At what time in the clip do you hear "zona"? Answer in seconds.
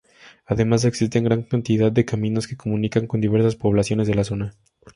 4.23-4.55